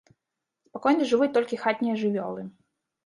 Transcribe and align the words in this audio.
Спакойна 0.69 1.03
жывуць 1.11 1.29
толькі 1.37 1.61
хатнія 1.67 1.95
жывёлы. 2.01 2.41